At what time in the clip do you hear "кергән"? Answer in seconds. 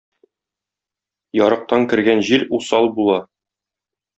1.91-2.25